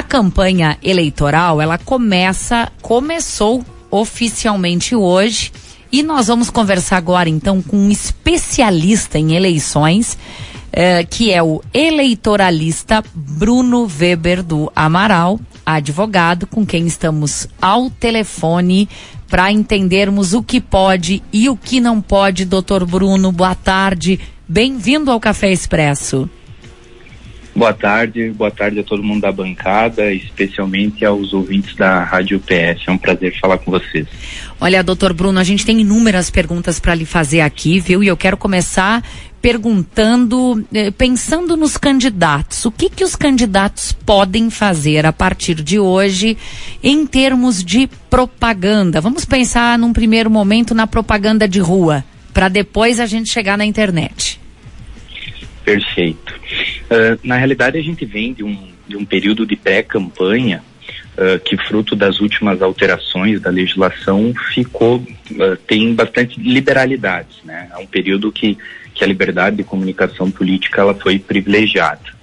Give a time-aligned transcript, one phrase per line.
[0.00, 5.52] A campanha eleitoral, ela começa, começou oficialmente hoje
[5.92, 10.16] e nós vamos conversar agora então com um especialista em eleições,
[10.72, 18.88] eh, que é o eleitoralista Bruno Weber do Amaral, advogado, com quem estamos ao telefone
[19.28, 22.46] para entendermos o que pode e o que não pode.
[22.46, 24.18] Doutor Bruno, boa tarde.
[24.48, 26.26] Bem-vindo ao Café Expresso.
[27.54, 32.86] Boa tarde, boa tarde a todo mundo da bancada, especialmente aos ouvintes da Rádio PS.
[32.86, 34.06] É um prazer falar com vocês.
[34.60, 38.04] Olha, doutor Bruno, a gente tem inúmeras perguntas para lhe fazer aqui, viu?
[38.04, 39.02] E eu quero começar
[39.42, 42.64] perguntando, eh, pensando nos candidatos.
[42.66, 46.36] O que que os candidatos podem fazer a partir de hoje
[46.82, 49.00] em termos de propaganda?
[49.00, 53.64] Vamos pensar num primeiro momento na propaganda de rua, para depois a gente chegar na
[53.64, 54.38] internet.
[55.64, 56.34] Perfeito.
[56.84, 60.62] Uh, na realidade, a gente vem de um, de um período de pré-campanha
[61.16, 67.42] uh, que, fruto das últimas alterações da legislação, ficou uh, tem bastante liberalidade.
[67.44, 67.68] Né?
[67.72, 68.56] É um período que,
[68.94, 72.18] que a liberdade de comunicação política ela foi privilegiada.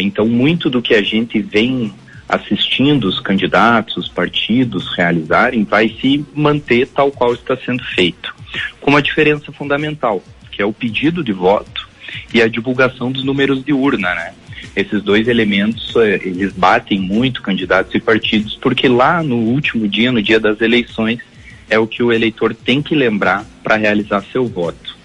[0.00, 1.92] então, muito do que a gente vem
[2.26, 8.34] assistindo os candidatos, os partidos realizarem, vai se manter tal qual está sendo feito,
[8.80, 11.93] com uma diferença fundamental, que é o pedido de voto
[12.32, 14.32] e a divulgação dos números de urna, né?
[14.74, 20.10] Esses dois elementos, eh, eles batem muito candidatos e partidos, porque lá no último dia,
[20.10, 21.20] no dia das eleições,
[21.68, 24.96] é o que o eleitor tem que lembrar para realizar seu voto.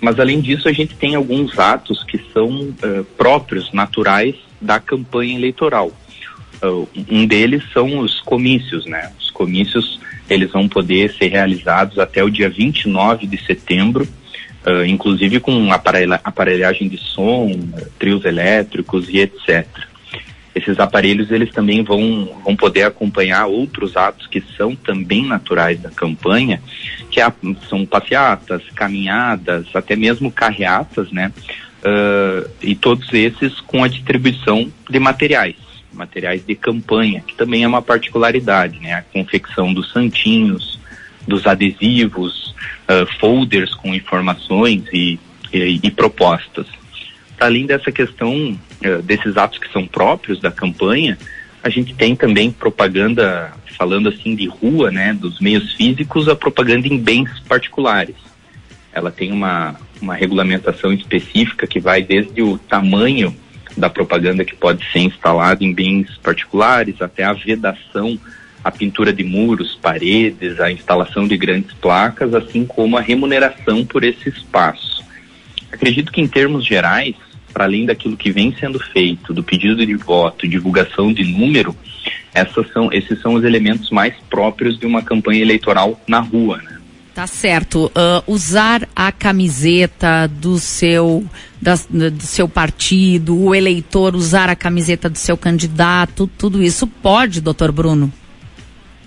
[0.00, 5.34] Mas além disso, a gente tem alguns atos que são uh, próprios, naturais da campanha
[5.34, 5.92] eleitoral.
[6.62, 9.12] Uh, um deles são os comícios, né?
[9.18, 14.06] Os comícios, eles vão poder ser realizados até o dia 29 de setembro,
[14.66, 17.50] uh, inclusive com aparelha, aparelhagem de som,
[17.98, 19.66] trios elétricos e etc.
[20.54, 25.90] Esses aparelhos eles também vão, vão poder acompanhar outros atos que são também naturais da
[25.90, 26.62] campanha,
[27.10, 27.32] que é,
[27.68, 31.32] são passeatas, caminhadas, até mesmo carreatas, né?
[31.80, 35.56] Uh, e todos esses com a distribuição de materiais,
[35.92, 38.94] materiais de campanha, que também é uma particularidade, né?
[38.94, 40.73] A confecção dos santinhos,
[41.26, 42.54] dos adesivos,
[42.88, 45.18] uh, folders com informações e,
[45.52, 46.66] e, e propostas.
[47.40, 48.32] Além dessa questão
[48.84, 51.18] uh, desses atos que são próprios da campanha,
[51.62, 56.86] a gente tem também propaganda, falando assim de rua, né, dos meios físicos, a propaganda
[56.86, 58.16] em bens particulares.
[58.92, 63.34] Ela tem uma, uma regulamentação específica que vai desde o tamanho
[63.76, 68.18] da propaganda que pode ser instalada em bens particulares até a vedação
[68.64, 74.02] a pintura de muros, paredes, a instalação de grandes placas, assim como a remuneração por
[74.02, 75.04] esse espaço.
[75.70, 77.14] Acredito que, em termos gerais,
[77.52, 81.76] para além daquilo que vem sendo feito, do pedido de voto, divulgação de número,
[82.72, 86.56] são, esses são os elementos mais próprios de uma campanha eleitoral na rua.
[86.58, 86.78] Né?
[87.14, 87.86] Tá certo.
[87.86, 91.24] Uh, usar a camiseta do seu,
[91.62, 97.40] da, do seu partido, o eleitor usar a camiseta do seu candidato, tudo isso pode,
[97.40, 98.12] doutor Bruno?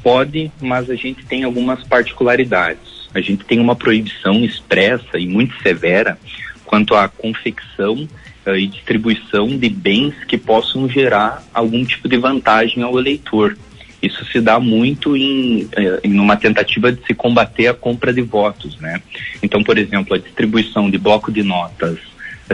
[0.07, 3.09] Pode, mas a gente tem algumas particularidades.
[3.13, 6.17] A gente tem uma proibição expressa e muito severa
[6.63, 8.07] quanto à confecção
[8.45, 13.57] uh, e distribuição de bens que possam gerar algum tipo de vantagem ao eleitor.
[14.01, 18.21] Isso se dá muito em, uh, em uma tentativa de se combater a compra de
[18.21, 19.01] votos, né?
[19.43, 21.99] Então, por exemplo, a distribuição de bloco de notas,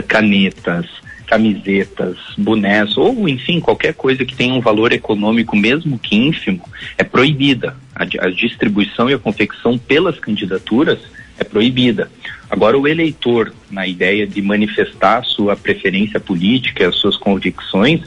[0.08, 0.86] canetas,
[1.26, 6.62] camisetas, bonés ou enfim qualquer coisa que tenha um valor econômico mesmo que ínfimo
[6.96, 7.76] é proibida.
[7.94, 10.98] A, a distribuição e a confecção pelas candidaturas
[11.38, 12.10] é proibida.
[12.48, 18.02] Agora o eleitor, na ideia de manifestar sua preferência política, as suas convicções,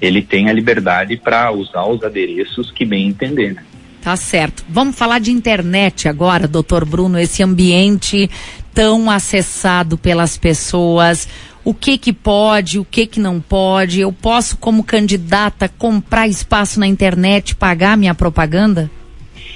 [0.00, 3.54] ele tem a liberdade para usar os adereços que bem entender.
[3.54, 3.62] Né?
[4.00, 4.64] Tá certo.
[4.68, 8.30] Vamos falar de internet agora, doutor Bruno, esse ambiente
[8.72, 11.28] tão acessado pelas pessoas
[11.64, 14.00] o que que pode, o que que não pode?
[14.00, 18.90] Eu posso, como candidata, comprar espaço na internet, pagar minha propaganda?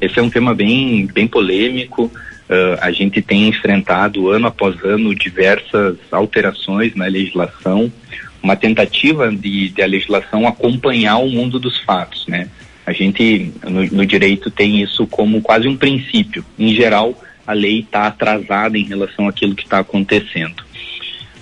[0.00, 2.04] Esse é um tema bem, bem polêmico.
[2.48, 7.92] Uh, a gente tem enfrentado ano após ano diversas alterações na legislação,
[8.40, 12.48] uma tentativa de, de a legislação acompanhar o mundo dos fatos, né?
[12.86, 16.44] A gente no, no direito tem isso como quase um princípio.
[16.56, 20.65] Em geral, a lei está atrasada em relação àquilo que está acontecendo.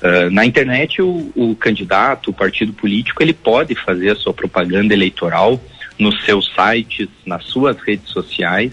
[0.05, 4.93] Uh, na internet, o, o, candidato, o partido político, ele pode fazer a sua propaganda
[4.93, 5.59] eleitoral
[5.99, 8.71] nos seus sites, nas suas redes sociais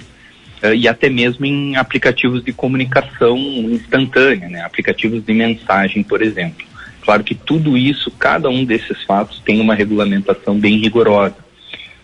[0.62, 4.62] uh, e até mesmo em aplicativos de comunicação instantânea, né?
[4.62, 6.68] aplicativos de mensagem, por exemplo.
[7.01, 11.38] Claro que tudo isso, cada um desses fatos tem uma regulamentação bem rigorosa.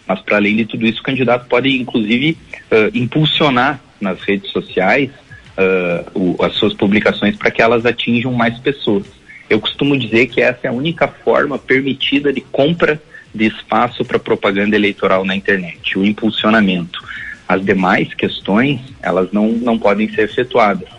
[0.07, 2.37] Mas para além de tudo isso, o candidato pode inclusive
[2.71, 5.09] uh, impulsionar nas redes sociais
[5.57, 9.05] uh, o, as suas publicações para que elas atinjam mais pessoas.
[9.49, 13.01] Eu costumo dizer que essa é a única forma permitida de compra
[13.33, 17.03] de espaço para propaganda eleitoral na internet, o impulsionamento.
[17.47, 20.89] As demais questões, elas não, não podem ser efetuadas.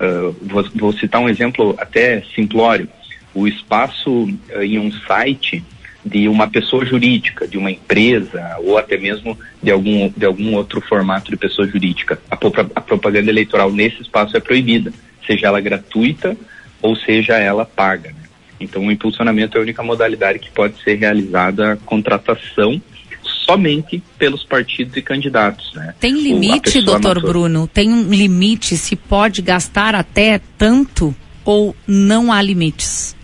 [0.00, 2.88] Uh, vou, vou, citar um exemplo até simplório.
[3.32, 5.62] O espaço uh, em um site
[6.04, 10.80] de uma pessoa jurídica, de uma empresa ou até mesmo de algum, de algum outro
[10.80, 12.20] formato de pessoa jurídica.
[12.30, 12.34] A,
[12.74, 14.92] a propaganda eleitoral nesse espaço é proibida,
[15.26, 16.36] seja ela gratuita
[16.80, 18.10] ou seja ela paga.
[18.10, 18.22] Né?
[18.58, 22.80] Então, o impulsionamento é a única modalidade que pode ser realizada a contratação
[23.24, 25.72] somente pelos partidos e candidatos.
[25.74, 25.94] Né?
[26.00, 27.68] Tem limite, doutor Bruno?
[27.68, 28.76] Tem um limite?
[28.76, 31.14] Se pode gastar até tanto
[31.44, 33.16] ou não há limites?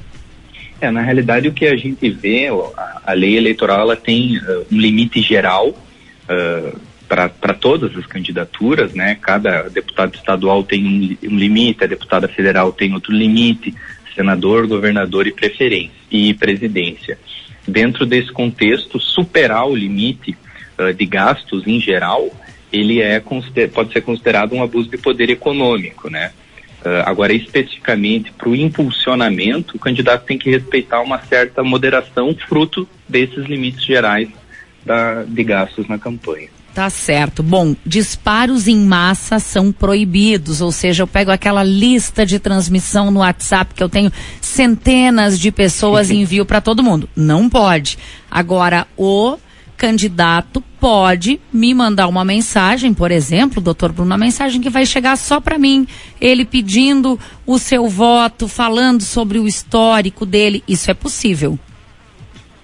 [0.81, 4.67] É, na realidade o que a gente vê, a, a lei eleitoral ela tem uh,
[4.71, 9.17] um limite geral uh, para todas as candidaturas, né?
[9.21, 13.75] Cada deputado estadual tem um, um, limite, a deputada federal tem outro limite,
[14.15, 17.19] senador, governador e preferência e presidência.
[17.67, 20.37] Dentro desse contexto, superar o limite
[20.79, 22.31] uh, de gastos em geral,
[22.73, 23.21] ele é
[23.73, 26.31] pode ser considerado um abuso de poder econômico, né?
[26.81, 32.89] Uh, agora, especificamente para o impulsionamento, o candidato tem que respeitar uma certa moderação, fruto
[33.09, 34.29] desses limites gerais
[34.85, 36.49] da, de gastos na campanha.
[36.79, 37.43] Tá certo.
[37.43, 43.19] Bom, disparos em massa são proibidos, ou seja, eu pego aquela lista de transmissão no
[43.19, 47.09] WhatsApp que eu tenho centenas de pessoas e envio para todo mundo.
[47.17, 47.99] Não pode.
[48.31, 49.37] Agora, o
[49.79, 55.17] candidato pode me mandar uma mensagem, por exemplo, doutor Bruno, uma mensagem que vai chegar
[55.17, 55.87] só para mim,
[56.21, 60.63] ele pedindo o seu voto, falando sobre o histórico dele.
[60.69, 61.59] Isso é possível.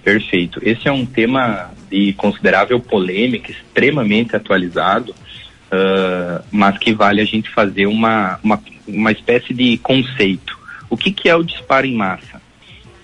[0.03, 0.59] Perfeito.
[0.61, 7.49] Esse é um tema de considerável polêmica, extremamente atualizado, uh, mas que vale a gente
[7.49, 10.59] fazer uma, uma, uma espécie de conceito.
[10.89, 12.44] O que, que é o disparo em massa?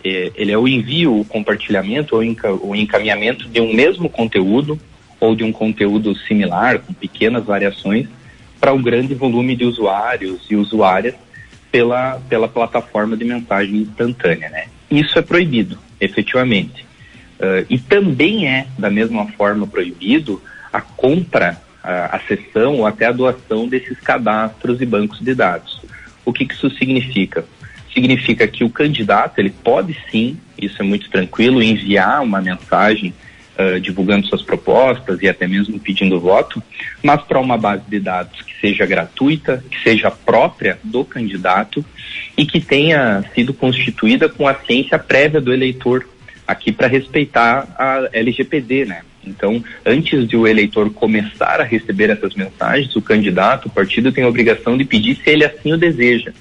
[0.04, 4.80] É, ele é o envio, o compartilhamento ou o encaminhamento de um mesmo conteúdo
[5.20, 8.08] ou de um conteúdo similar, com pequenas variações,
[8.60, 11.16] para um grande volume de usuários e usuárias
[11.72, 14.50] pela, pela plataforma de mensagem instantânea.
[14.50, 14.66] Né?
[14.90, 16.86] Isso é proibido, efetivamente.
[17.40, 23.06] Uh, e também é, da mesma forma, proibido a compra, a, a cessão ou até
[23.06, 25.82] a doação desses cadastros e bancos de dados.
[26.24, 27.46] O que, que isso significa?
[27.94, 33.14] Significa que o candidato ele pode sim, isso é muito tranquilo, enviar uma mensagem
[33.58, 36.62] uh, divulgando suas propostas e até mesmo pedindo voto,
[37.04, 41.84] mas para uma base de dados que seja gratuita, que seja própria do candidato
[42.38, 46.08] e que tenha sido constituída com a ciência prévia do eleitor
[46.48, 49.02] aqui para respeitar a LGPD, né?
[49.24, 54.24] Então, antes de o eleitor começar a receber essas mensagens, o candidato, o partido tem
[54.24, 56.34] a obrigação de pedir se ele assim o deseja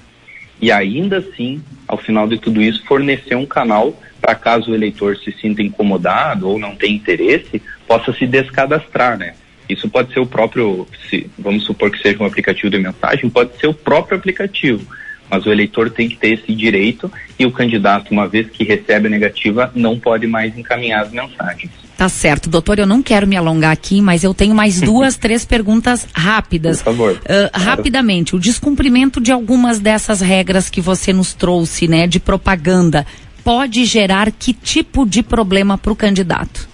[0.61, 5.17] e ainda assim, ao final de tudo isso, fornecer um canal para caso o eleitor
[5.17, 9.33] se sinta incomodado ou não tenha interesse, possa se descadastrar, né?
[9.67, 13.57] Isso pode ser o próprio, se, vamos supor que seja um aplicativo de mensagem, pode
[13.57, 14.85] ser o próprio aplicativo,
[15.31, 19.07] mas o eleitor tem que ter esse direito e o candidato, uma vez que recebe
[19.07, 21.71] a negativa, não pode mais encaminhar as mensagens.
[21.97, 25.45] Tá certo, doutor, eu não quero me alongar aqui, mas eu tenho mais duas, três
[25.45, 26.79] perguntas rápidas.
[26.81, 27.13] Por favor.
[27.13, 33.05] Uh, rapidamente, o descumprimento de algumas dessas regras que você nos trouxe, né, de propaganda,
[33.43, 36.67] pode gerar que tipo de problema para o candidato?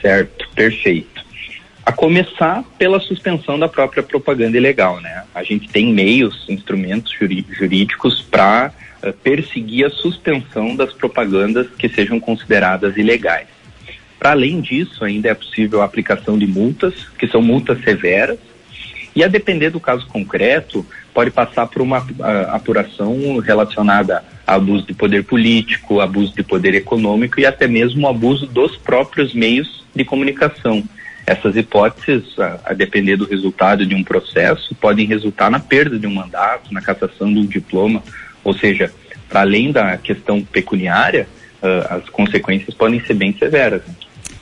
[0.00, 1.11] Certo, perfeito.
[1.84, 5.24] A começar pela suspensão da própria propaganda ilegal, né?
[5.34, 8.72] A gente tem meios, instrumentos jurídicos para
[9.02, 13.48] uh, perseguir a suspensão das propagandas que sejam consideradas ilegais.
[14.16, 18.38] Para além disso, ainda é possível a aplicação de multas, que são multas severas,
[19.14, 22.06] e a depender do caso concreto, pode passar por uma
[22.52, 28.46] apuração relacionada a abuso de poder político, abuso de poder econômico e até mesmo abuso
[28.46, 30.82] dos próprios meios de comunicação.
[31.32, 36.06] Essas hipóteses, a, a depender do resultado de um processo, podem resultar na perda de
[36.06, 38.02] um mandato, na cassação de um diploma,
[38.44, 38.92] ou seja,
[39.30, 41.26] para além da questão pecuniária,
[41.62, 43.80] uh, as consequências podem ser bem severas.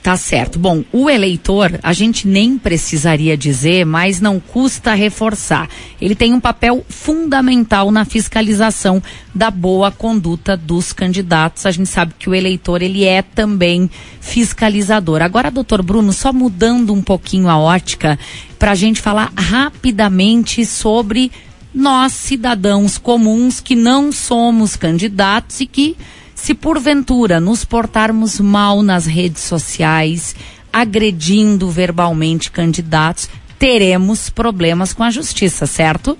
[0.03, 0.57] Tá certo.
[0.57, 5.69] Bom, o eleitor, a gente nem precisaria dizer, mas não custa reforçar.
[6.01, 9.01] Ele tem um papel fundamental na fiscalização
[9.33, 11.67] da boa conduta dos candidatos.
[11.67, 13.87] A gente sabe que o eleitor, ele é também
[14.19, 15.21] fiscalizador.
[15.21, 18.17] Agora, doutor Bruno, só mudando um pouquinho a ótica,
[18.57, 21.31] para a gente falar rapidamente sobre
[21.73, 25.95] nós, cidadãos comuns que não somos candidatos e que,
[26.41, 30.35] se porventura nos portarmos mal nas redes sociais,
[30.73, 33.29] agredindo verbalmente candidatos,
[33.59, 36.17] teremos problemas com a justiça, certo?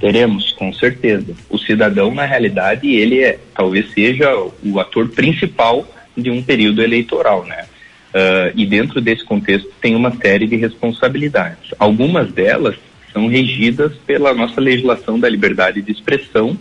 [0.00, 1.32] Teremos, com certeza.
[1.48, 4.34] O cidadão, na realidade, ele é, talvez seja
[4.64, 7.66] o ator principal de um período eleitoral, né?
[8.12, 11.72] Uh, e dentro desse contexto tem uma série de responsabilidades.
[11.78, 12.74] Algumas delas
[13.12, 16.58] são regidas pela nossa legislação da liberdade de expressão,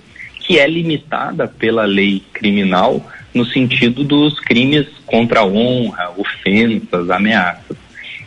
[0.50, 7.77] que é limitada pela lei criminal no sentido dos crimes contra a honra, ofensas, ameaças.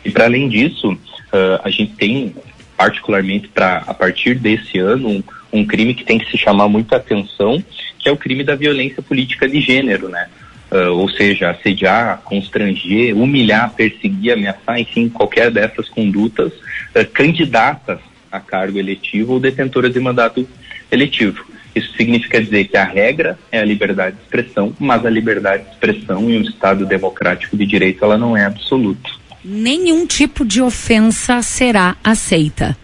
[0.05, 2.33] E para além disso, uh, a gente tem,
[2.77, 6.95] particularmente para a partir desse ano, um, um crime que tem que se chamar muita
[6.95, 7.61] atenção,
[7.99, 10.29] que é o crime da violência política de gênero, né?
[10.71, 17.99] Uh, ou seja, assediar, constranger, humilhar, perseguir, ameaçar, enfim, qualquer dessas condutas uh, candidatas
[18.31, 20.47] a cargo eletivo ou detentoras de mandato
[20.89, 21.51] eletivo.
[21.75, 25.69] Isso significa dizer que a regra é a liberdade de expressão, mas a liberdade de
[25.71, 29.09] expressão em um Estado democrático de direito ela não é absoluta.
[29.43, 32.77] Nenhum tipo de ofensa será aceita.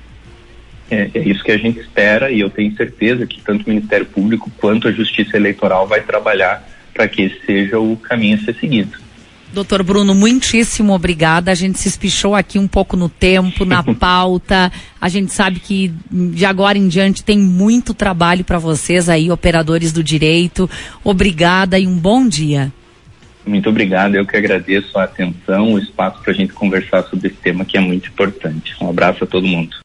[0.92, 4.08] É, é, isso que a gente espera e eu tenho certeza que tanto o Ministério
[4.08, 8.56] Público quanto a Justiça Eleitoral vai trabalhar para que esse seja o caminho a ser
[8.56, 8.98] seguido.
[9.52, 11.52] Doutor Bruno, muitíssimo obrigada.
[11.52, 14.72] A gente se espichou aqui um pouco no tempo, na pauta.
[15.02, 19.92] A gente sabe que de agora em diante tem muito trabalho para vocês aí, operadores
[19.92, 20.70] do direito.
[21.04, 22.72] Obrigada e um bom dia.
[23.46, 24.14] Muito obrigado.
[24.16, 27.78] Eu que agradeço a atenção, o espaço para a gente conversar sobre esse tema que
[27.78, 28.76] é muito importante.
[28.80, 29.76] Um abraço a todo mundo.